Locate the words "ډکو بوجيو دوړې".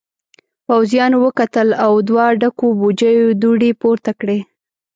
2.41-3.71